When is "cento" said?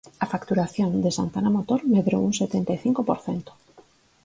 3.25-3.51